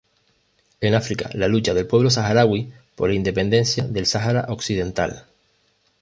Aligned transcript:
En 0.79 0.95
África, 0.95 1.29
la 1.35 1.47
lucha 1.47 1.75
del 1.75 1.85
pueblo 1.85 2.09
saharaui 2.09 2.73
por 2.95 3.09
la 3.09 3.13
independencia 3.15 3.83
del 3.87 4.07
Sahara 4.07 4.47
Occidental. 4.49 5.25